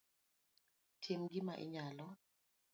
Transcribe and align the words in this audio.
Tim 1.01 1.21
gima 1.31 1.53
inyalo 1.65 2.07